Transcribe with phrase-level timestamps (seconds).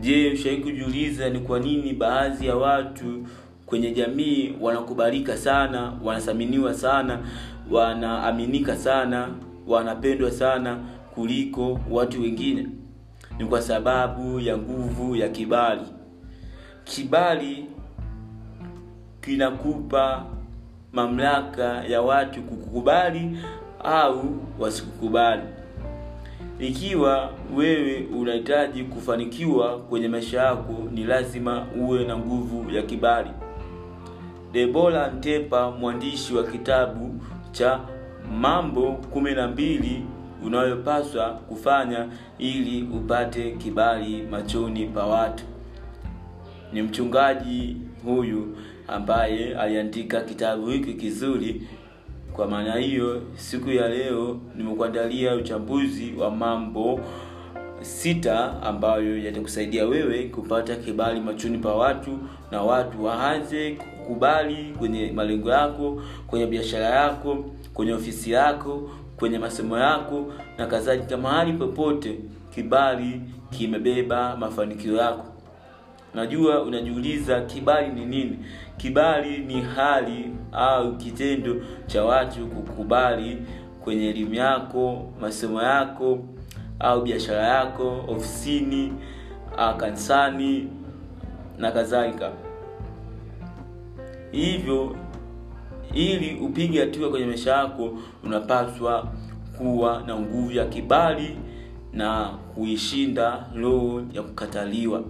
[0.00, 3.26] je ushawai kujiuliza ni kwa nini baadhi ya watu
[3.66, 7.18] kwenye jamii wanakubalika sana wanathaminiwa sana
[7.70, 9.28] wanaaminika sana
[9.66, 10.78] wanapendwa sana
[11.14, 12.68] kuliko watu wengine?
[13.38, 15.82] Ni kwa sababu ya nguvu ya kibali.
[16.84, 17.66] Kibali
[19.20, 20.24] kinakupa
[20.92, 23.38] mamlaka ya watu kukukubali
[23.84, 24.24] au
[24.58, 25.42] wasikukubali
[26.58, 33.30] ikiwa wewe unahitaji kufanikiwa kwenye maisha yako ni lazima uwe na nguvu ya kibali.
[34.52, 37.14] Debora ntepa mwandishi wa kitabu
[37.52, 37.80] cha
[38.40, 40.02] mambo kumi na mbili
[40.44, 42.06] unayopaswa kufanya
[42.38, 45.44] ili upate kibali machoni pa watu.
[46.72, 48.56] Ni mchungaji huyu
[48.88, 51.62] ambaye aliandika kitabu hiki kizuri
[52.38, 57.00] kwa maana hiyo siku ya leo nimekuandalia uchambuzi wa mambo
[57.80, 62.18] sita ambayo yatakusaidia wewe kupata kibali machoni pa watu
[62.50, 69.78] na watu waanze kukubali kwenye malengo yako kwenye biashara yako kwenye ofisi yako kwenye masomo
[69.78, 71.16] yako na kadhalika.
[71.16, 72.18] Mahali popote
[72.54, 75.27] kibali kimebeba mafanikio yako
[76.14, 78.38] najua unajiuliza kibali ni nini?
[78.76, 81.56] Kibali ni hali au kitendo
[81.86, 83.42] cha watu kukubali
[83.84, 86.18] kwenye elimu yako masomo yako
[86.80, 88.92] au biashara yako ofisini
[89.76, 90.68] kanisani
[91.58, 92.32] na kadhalika.
[94.32, 94.96] Hivyo
[95.94, 99.08] ili upige hatua kwenye maisha yako unapaswa
[99.58, 101.36] kuwa na nguvu ya kibali
[101.92, 105.02] na kuishinda roho ya kukataliwa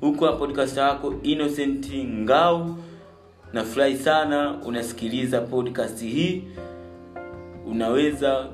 [0.00, 2.76] huko wa podcast yako innocent ngau
[3.52, 6.44] nafurahi sana unasikiliza podcast hii.
[7.66, 8.46] Unaweza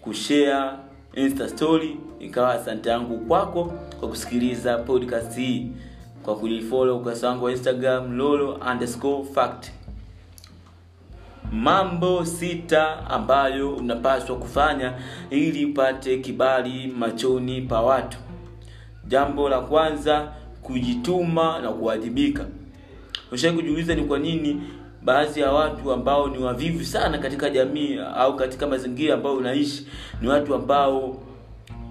[0.00, 0.70] kushare
[1.14, 3.64] insta story ikawa asante yangu kwako
[4.00, 5.66] kwa kusikiliza podcast hii.
[6.22, 9.66] Kwa kulifolo ukurasa wangu wa instagram lolo underscore fact.
[11.52, 14.92] Mambo sita ambayo unapaswa kufanya
[15.30, 18.18] ili upate kibali machoni pa watu.
[19.08, 20.32] Jambo la kwanza
[20.64, 22.44] kujituma na kuwajibika.
[23.32, 24.60] Ushai kujiuliza ni kwa nini
[25.02, 29.86] baadhi ya watu ambao ni wavivu sana katika jamii au katika mazingira ambayo unaishi
[30.22, 31.16] ni watu ambao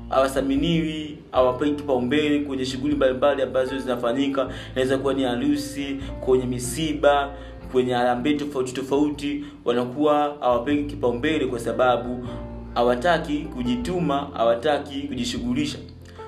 [0.10, 4.50] hawathaminiwi hawapewi kipaumbele kwenye shughuli mbalimbali ambazo zinafanyika.
[4.72, 7.30] Inaweza kuwa ni harusi kwenye misiba
[7.72, 9.44] kwenye harambee tofauti tofauti.
[9.66, 12.28] Wanakuwa hawapewi kipaumbele kwa sababu
[12.76, 15.78] hawataki kujituma hawataki kujishughulisha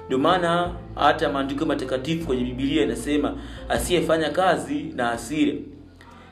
[0.06, 3.38] ndio maana hata maandiko matakatifu kwenye bibilia inasema
[3.70, 5.56] asiyefanya kazi na asile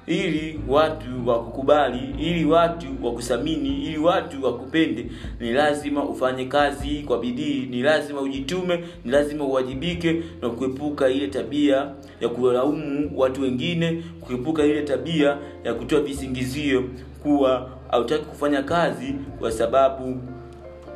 [0.07, 5.05] ili watu wakukubali ili watu wakusamini ili watu wakupende
[5.39, 11.27] ni lazima ufanye kazi kwa bidii ni lazima ujitume ni lazima uwajibike na kuepuka ile
[11.27, 11.91] tabia
[12.21, 16.83] ya kulaumu watu wengine kuepuka ile tabia ya kutoa visingizio
[17.23, 20.17] kuwa hautaki kufanya kazi kwa sababu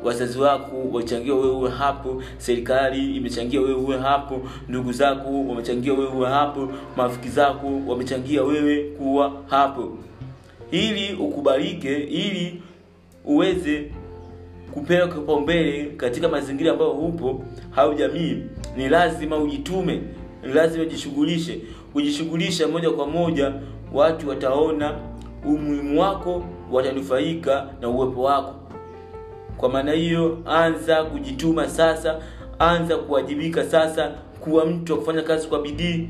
[0.04, 6.06] wazazi wako wachangia wewe uwe hapo serikali imechangia wewe uwe hapo ndugu zako wamechangia wewe
[6.08, 9.98] uwe hapo marafiki zako wamechangia wewe kuwa hapo.
[10.70, 12.62] Ili ukubalike ili
[13.24, 13.90] uweze
[14.74, 17.44] kupewa kipaumbele katika mazingira ambayo upo
[17.76, 18.36] au jamii
[18.76, 20.00] ni lazima ujitume
[20.46, 21.60] ni lazima ujishughulishe.
[21.92, 23.52] Kujishughulisha moja kwa moja
[23.92, 24.94] watu wataona
[25.46, 28.54] umuhimu wako watanufaika na uwepo wako
[29.58, 32.18] kwa maana hiyo anza kujituma sasa
[32.58, 34.08] anza kuwajibika sasa
[34.40, 36.08] kuwa mtu wa kufanya kazi kwa bidii.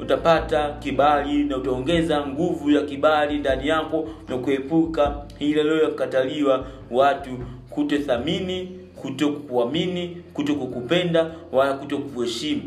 [0.00, 6.66] Utapata kibali na utaongeza nguvu ya kibali ndani yako na kuepuka ile leo ya kukataliwa
[6.90, 7.30] watu
[7.70, 12.62] kutothamini kutokuamini, kutokukupenda kukupenda wala kutokuheshimu.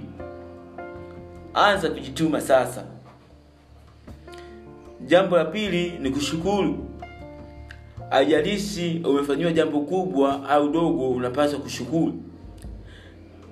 [1.53, 2.83] anza kujituma sasa.
[5.05, 6.90] Jambo la pili ni kushukuru
[8.11, 12.13] haijalishi umefanyiwa jambo kubwa au dogo unapaswa kushukuru.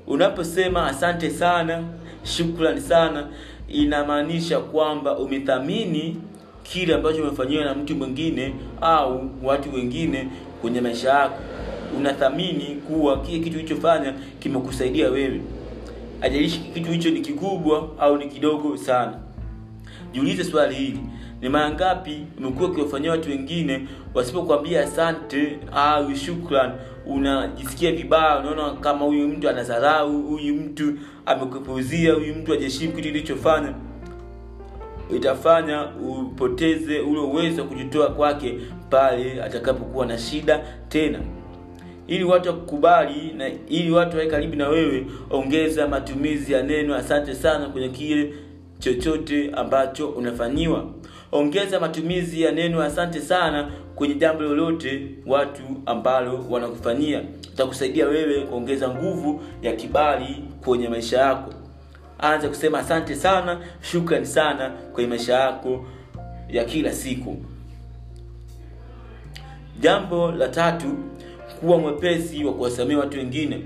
[0.07, 1.84] Unaposema asante sana
[2.24, 3.28] shukrani sana
[3.68, 6.18] inamaanisha kwamba umethamini
[6.63, 10.28] kile ambacho umefanyiwa na mtu mwingine au watu wengine
[10.62, 11.39] kwenye maisha yako.
[11.98, 15.42] Unathamini kuwa kile kitu ulichofanya kimekusaidia wewe.
[16.22, 19.13] Ajalishi kitu hicho ni kikubwa au ni kidogo sana.
[20.13, 21.00] Jiulize swali hili
[21.41, 26.71] ni mara ngapi umekuwa ukiwafanyia watu wengine wasipokuambia asante au shukran
[27.06, 30.94] unajisikia vibaya unaona kama huyu mtu anadharau huyu mtu
[31.25, 33.74] amekupuzia huyu mtu ajeshimu kitu kilichofanya
[35.15, 38.59] itafanya upoteze ule uwezo wa kujitoa kwake
[38.89, 40.59] pale atakapokuwa na shida
[40.89, 41.19] tena.
[42.07, 47.36] Ili watu wakukubali na ili watu wawe karibu na wewe ongeza matumizi ya neno asante
[47.36, 48.33] sana kwenye kile
[48.80, 50.86] chochote ambacho unafanyiwa
[51.31, 57.24] ongeza matumizi ya neno asante sana kwenye jambo lolote watu ambalo wanakufanyia.
[57.54, 61.54] Itakusaidia wewe kuongeza nguvu ya kibali kwenye maisha yako.
[62.20, 65.86] Anza kusema asante sana shukrani sana kwenye maisha yako
[66.50, 67.38] ya kila siku.
[69.80, 70.98] Jambo la tatu
[71.60, 73.62] kuwa mwepesi wa kuwasamea watu wengine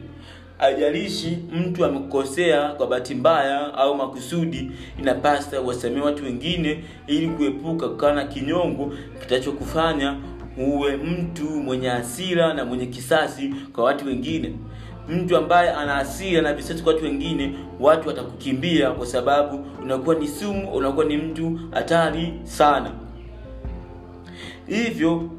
[0.64, 8.14] ajalishi mtu amekosea kwa bahati mbaya au makusudi inapasa wasamee watu wengine ili kuepuka kukana
[8.16, 10.18] na kinyongo kitachokufanya
[10.58, 14.54] uwe mtu mwenye hasira na mwenye kisasi kwa watu wengine.
[15.10, 20.28] Mtu ambaye ana hasira na visasi kwa watu wengine watu watakukimbia kwa sababu unakuwa ni
[20.28, 22.92] sumu unakuwa ni mtu hatari sana.
[24.68, 25.30] Hivyo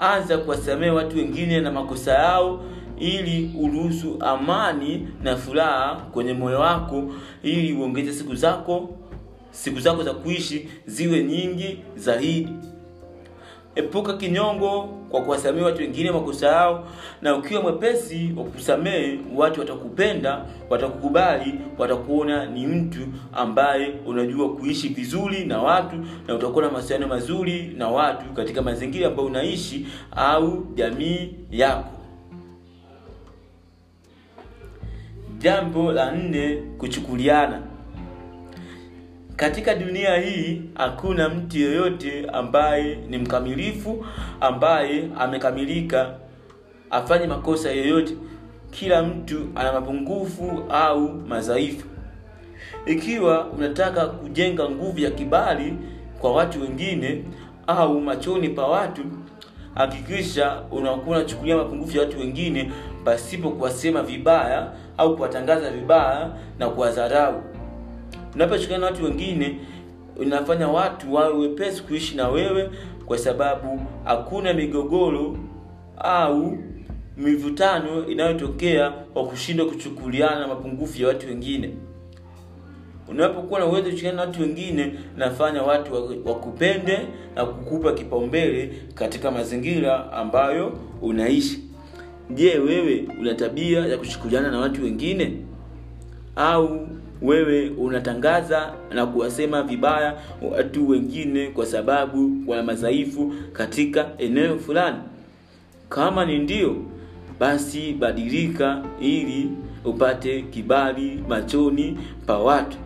[0.00, 2.64] anza kuwasamea watu wengine na makosa yao
[3.00, 7.04] ili uruhusu amani na furaha kwenye moyo wako
[7.42, 8.88] ili uongeze siku zako
[9.50, 12.48] siku zako za kuishi ziwe nyingi zaidi.
[13.74, 16.88] Epuka kinyongo kwa kuwasamehe watu wengine makosa yao
[17.22, 23.00] na ukiwa mwepesi wa kusamehe watu watakupenda watakukubali watakuona ni mtu
[23.32, 25.96] ambaye unajua kuishi vizuri na watu
[26.28, 29.86] na utakuwa na mahusiano mazuri na watu katika mazingira ambayo unaishi
[30.16, 31.99] au jamii yako
[35.40, 37.62] jambo la nne kuchukuliana.
[39.36, 44.06] Katika dunia hii hakuna mtu yeyote ambaye ni mkamilifu
[44.40, 46.14] ambaye amekamilika
[46.90, 48.14] afanye makosa yoyote
[48.70, 51.86] kila mtu ana mapungufu au madhaifu.
[52.86, 55.74] Ikiwa unataka kujenga nguvu ya kibali
[56.18, 57.24] kwa watu wengine
[57.66, 59.02] au machoni pa watu
[59.74, 62.72] hakikisha unakuwa unachukulia mapungufu ya watu wengine
[63.04, 67.42] pasipo kuwasema vibaya au kuwatangaza vibaya na kuwadharau.
[68.34, 69.56] Unaposhikana na watu wengine
[70.16, 72.70] unafanya watu wawe wepesi kuishi na wewe
[73.06, 75.36] kwa sababu hakuna migogoro
[75.98, 76.58] au
[77.16, 81.70] mivutano inayotokea kwa kushindwa kuchukuliana na mapungufu ya watu wengine.
[83.08, 85.94] Unapokuwa na uwezo kushirikiana na watu wengine nafanya watu
[86.24, 86.98] wakupende
[87.36, 91.69] na kukupa kipaumbele katika mazingira ambayo unaishi
[92.34, 95.36] je wewe una tabia ya kushikuliana na watu wengine?
[96.36, 96.88] Au
[97.22, 100.16] wewe unatangaza na kuwasema vibaya
[100.52, 104.98] watu wengine kwa sababu wana madhaifu katika eneo fulani?
[105.88, 106.76] Kama ni ndio
[107.40, 109.48] basi badilika ili
[109.84, 112.76] upate kibali machoni pa watu.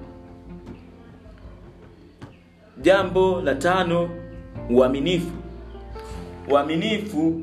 [2.83, 4.11] Jambo la tano
[4.71, 5.31] uaminifu.
[6.51, 7.43] Uaminifu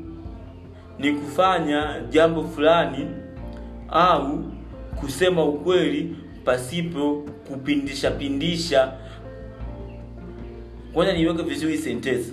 [0.98, 3.06] ni kufanya jambo fulani
[3.88, 4.44] au
[5.00, 8.92] kusema ukweli pasipo kupindisha pindisha.
[10.92, 12.32] Kwanza niweke vizuri sentensi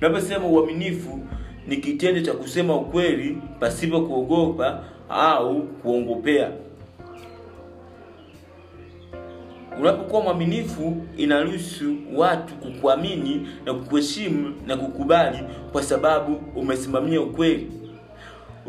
[0.00, 1.20] unaposema uaminifu
[1.68, 6.50] ni kitendo cha kusema ukweli pasipo kuogopa au kuongopea.
[9.80, 15.38] Unapokuwa mwaminifu inaruhusu watu kukuamini na kukuheshimu na kukubali
[15.72, 17.70] kwa sababu umesimamia ukweli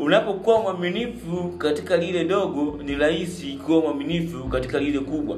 [0.00, 5.36] unapokuwa mwaminifu katika lile dogo ni rahisi kuwa mwaminifu katika lile kubwa.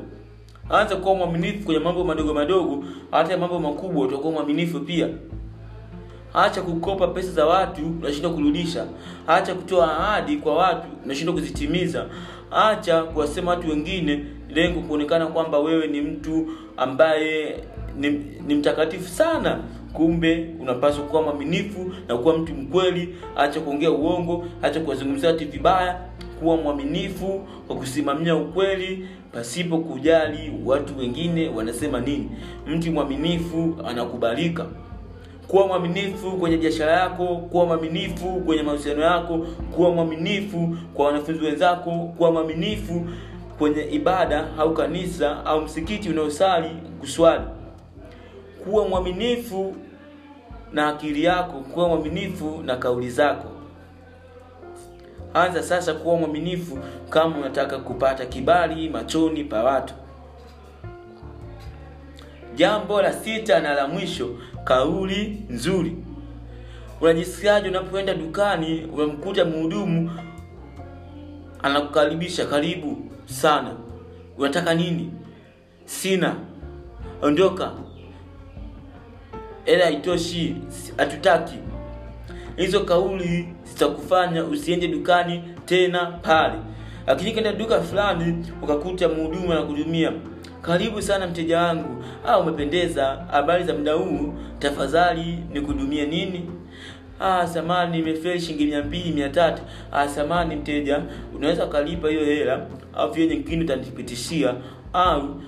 [0.70, 5.08] Anza kuwa mwaminifu kwenye mambo madogo madogo hata mambo makubwa utakuwa mwaminifu pia.
[6.32, 8.86] Hacha kukopa pesa za watu unashindwa kurudisha.
[9.26, 12.06] Hacha kutoa ahadi kwa watu unashindwa kuzitimiza.
[12.50, 17.56] Hacha kuwasema watu wengine lengo kuonekana kwamba wewe ni mtu ambaye
[17.96, 18.10] ni,
[18.46, 19.60] ni mtakatifu sana
[19.92, 26.00] kumbe unapaswa kuwa mwaminifu na kuwa mtu mkweli acha kuongea uongo acha kuwazungumzia watu vibaya.
[26.40, 32.30] Kuwa mwaminifu kwa kusimamia ukweli pasipo kujali watu wengine wanasema nini.
[32.66, 34.66] Mtu mwaminifu anakubalika.
[35.48, 39.38] Kuwa mwaminifu kwenye biashara yako kuwa mwaminifu kwenye mahusiano yako
[39.76, 43.06] kuwa mwaminifu kwa wanafunzi wenzako kuwa mwaminifu
[43.58, 46.68] kwenye ibada au kanisa au msikiti unaosali
[47.00, 47.44] kuswali
[48.64, 49.76] kuwa mwaminifu
[50.72, 53.48] na akili yako kuwa mwaminifu na kauli zako.
[55.34, 56.78] Anza sasa kuwa mwaminifu
[57.10, 59.94] kama unataka kupata kibali machoni pa watu.
[62.54, 64.28] Jambo la sita na la mwisho
[64.64, 65.96] kauli nzuri.
[67.00, 70.10] Unajisikiaje unapoenda dukani unamkuta mhudumu
[71.62, 73.74] anakukaribisha karibu sana.
[74.38, 75.12] Unataka nini?
[75.84, 76.36] Sina.
[77.22, 77.72] Ondoka
[79.70, 80.56] hela haitoshi
[80.96, 81.54] hatutaki.
[82.56, 86.54] Hizo kauli zitakufanya usiende dukani tena pale.
[87.06, 90.12] Lakini kenda duka fulani ukakuta mhudumu anakuhudumia
[90.62, 92.04] karibu sana mteja wangu.
[92.26, 93.24] Au umependeza.
[93.30, 94.34] Habari za muda huu?
[94.58, 96.50] Tafadhali nikuhudumie nini?
[97.20, 99.62] Ah samani nimefeli shilingi mia mbili mia tatu.
[99.92, 101.02] Ah samani mteja
[101.36, 104.54] unaweza ukalipa hiyo hela au vile nyingine utanipitishia
[104.92, 105.40] au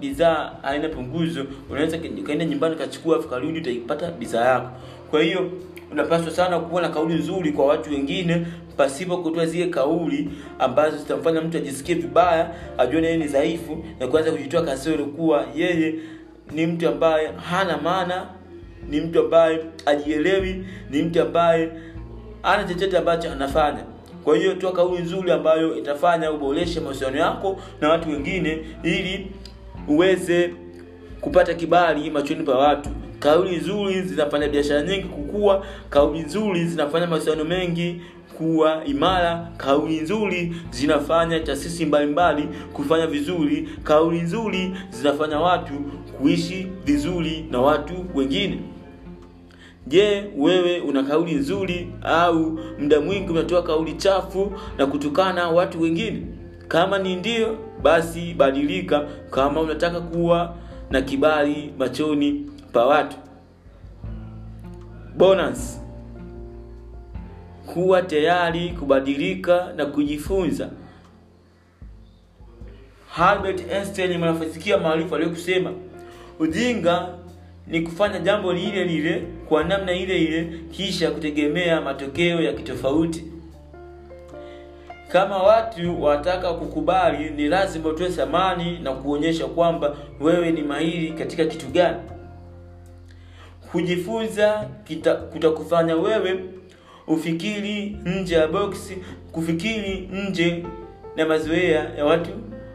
[0.00, 4.70] bidhaa haina punguzo unaweza ukaenda nyumbani ukachukua afu karudi utaipata bidhaa yako.
[5.10, 5.50] Kwa hiyo
[5.92, 8.46] unapaswa sana kuwa na kauli nzuri kwa watu wengine
[8.76, 14.32] pasipo kutoa zile kauli ambazo zitamfanya mtu ajisikie vibaya ajione yeye ni dhaifu na kuanza
[14.32, 15.94] kujitoa kasoro kuwa yeye
[16.52, 18.26] ni mtu ambaye hana maana
[18.90, 21.70] ni mtu ambaye ajielewi ni mtu ambaye
[22.42, 23.84] ana chochote ambacho anafanya
[24.24, 29.26] kwa hiyo toa kauli nzuri ambayo itafanya uboreshe mahusiano yako na watu wengine ili
[29.88, 30.50] uweze
[31.20, 32.90] kupata kibali machoni pa watu.
[33.18, 38.00] Kauli nzuri zinafanya biashara nyingi kukua kauli nzuri zinafanya mahusiano mengi
[38.38, 45.72] kuwa imara kauli nzuri zinafanya taasisi mbalimbali kufanya vizuri kauli nzuri zinafanya watu
[46.18, 48.58] kuishi vizuri na watu wengine
[49.86, 56.26] je wewe una kauli nzuri au muda mwingi unatoa kauli chafu na kutukana watu wengine?
[56.68, 59.08] Kama ni ndio basi badilika.
[59.30, 60.54] Kama unataka kuwa
[60.90, 63.16] na kibali machoni pa watu.
[65.16, 65.80] Bonus.
[67.72, 70.70] Kuwa tayari kubadilika na kujifunza.
[73.18, 75.72] Albert Einstein mwanafizikia maarufu aliyokusema
[76.38, 77.08] ujinga
[77.66, 83.24] ni kufanya jambo lile lile kwa namna ile ile kisha kutegemea matokeo ya kitofauti.
[85.08, 91.44] Kama watu wataka kukubali ni lazima utoe thamani na kuonyesha kwamba wewe ni mahiri katika
[91.44, 91.98] kitu gani.
[93.72, 94.68] Kujifunza
[95.32, 96.40] kutakufanya wewe
[97.06, 98.98] ufikiri nje ya boksi
[99.32, 100.64] kufikiri nje
[101.16, 102.30] na mazoea ya watu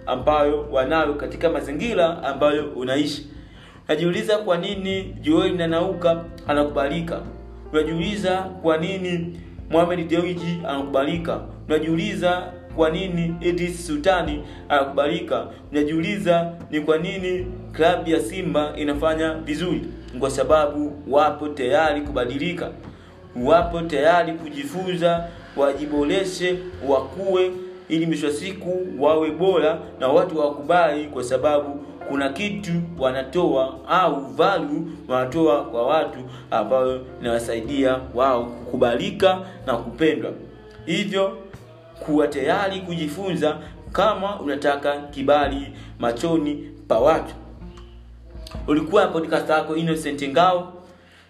[0.06, 3.28] ambayo wanayo katika mazingira ambayo unaishi
[3.90, 7.22] unajiuliza kwa nini joel nanauka anakubalika?
[7.74, 9.40] Unajiuliza kwa nini
[9.70, 11.42] Mohamed Dewji anakubalika?
[11.68, 12.44] Unajiuliza
[12.76, 15.48] kwa nini Idris Sultani anakubalika?
[15.72, 19.82] Unajiuliza ni kwa nini klabu ya Simba inafanya vizuri?
[20.20, 22.72] Kwa sababu wapo tayari kubadilika.
[23.44, 25.28] Wapo tayari kujifunza
[25.58, 27.52] wajiboreshe wakue
[27.90, 34.26] ili mwisho wa siku wawe bora na watu wawakubali, kwa sababu kuna kitu wanatoa au
[34.26, 36.20] value wanatoa kwa watu
[36.52, 40.32] ambayo inawasaidia wao kukubalika na kupendwa.
[40.86, 41.38] Hivyo
[42.06, 43.58] kuwa tayari kujifunza
[43.92, 45.68] kama unataka kibali
[46.00, 47.34] machoni pa watu.
[48.68, 50.74] Ulikuwa na podcast yako innocent ngao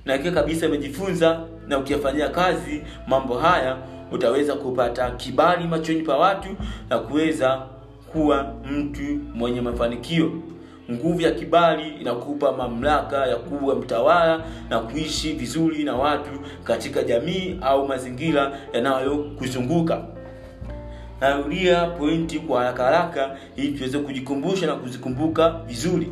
[0.05, 3.77] na ikiwa kabisa umejifunza na ukiyafanyia kazi mambo haya
[4.11, 6.49] utaweza kupata kibali machoni pa watu
[6.89, 7.61] na kuweza
[8.11, 9.01] kuwa mtu
[9.35, 10.31] mwenye mafanikio.
[10.91, 16.29] Nguvu ya kibali inakupa mamlaka ya kuwa mtawala na kuishi vizuri na watu
[16.63, 20.01] katika jamii au mazingira yanayokuzunguka.
[21.21, 26.07] Narudia pointi kwa haraka haraka ili tuweze kujikumbusha na kuzikumbuka vizuri.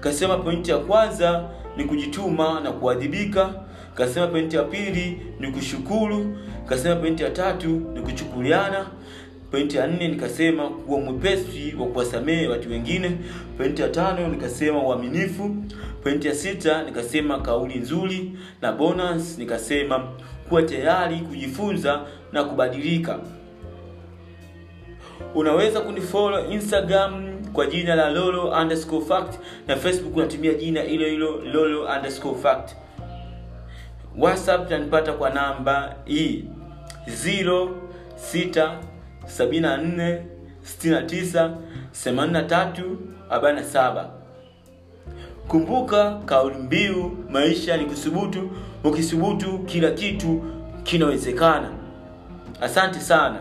[0.00, 1.44] Kasema pointi ya kwanza
[1.76, 3.54] ni kujituma na kuadhibika
[3.96, 6.36] kasema pointi ya pili ni kushukuru
[6.68, 8.86] kasema pointi ya tatu ni kuchukuliana
[9.50, 13.10] pointi ya nne nikasema kuwa mwepesi wa kuwasamehe watu wengine
[13.56, 15.56] pointi ya tano nikasema uaminifu
[16.02, 20.08] pointi ya sita nikasema kauli nzuri na bonus nikasema
[20.48, 22.00] kuwa tayari kujifunza
[22.32, 23.18] na kubadilika.
[25.34, 29.34] Unaweza kunifolo instagram kwa jina la lolo underscore fact
[29.68, 32.70] na facebook unatumia jina hilo hilo lolo underscore fact
[34.18, 36.44] whatsapp tanipata kwa namba hii
[42.76, 44.06] 0674698347
[45.48, 48.50] kumbuka kauli mbiu maisha ni kusubutu
[48.84, 50.44] ukisubutu kila kitu
[50.82, 51.68] kinawezekana.
[52.60, 53.38] Asante sana